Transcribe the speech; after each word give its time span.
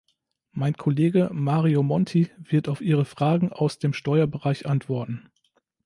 Mein 0.51 0.73
Kollege 0.75 1.29
Mario 1.31 1.83
Monti 1.83 2.31
wird 2.39 2.69
auf 2.69 2.81
Ihre 2.81 3.05
Fragen 3.05 3.53
aus 3.53 3.77
dem 3.77 3.93
Steuerbereich 3.93 4.65
antworten. 4.65 5.29